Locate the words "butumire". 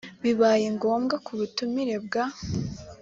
1.39-1.95